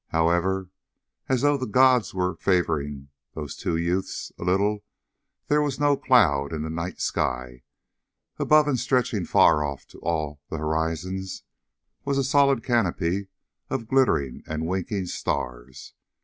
However, 0.07 0.71
as 1.29 1.41
though 1.43 1.57
the 1.57 1.67
gods 1.67 2.11
were 2.11 2.33
favoring 2.35 3.09
those 3.35 3.55
two 3.55 3.77
youths 3.77 4.31
a 4.39 4.43
little, 4.43 4.83
there 5.45 5.61
were 5.61 5.69
no 5.79 5.95
clouds 5.95 6.55
in 6.55 6.63
the 6.63 6.71
night 6.71 6.99
sky. 6.99 7.61
Above 8.39 8.67
and 8.67 8.79
stretching 8.79 9.25
far 9.25 9.63
off 9.63 9.85
to 9.89 9.99
all 9.99 10.41
the 10.49 10.57
horizons 10.57 11.43
was 12.03 12.17
a 12.17 12.23
solid 12.23 12.63
canopy 12.63 13.27
of 13.69 13.87
glittering 13.87 14.41
and 14.47 14.65
winking 14.65 15.05
stars. 15.05 15.93